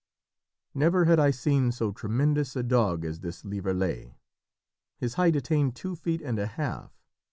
[0.73, 4.15] Never had I seen so tremendous a dog as this Lieverlé.
[4.97, 6.91] His height attained two feet and a half.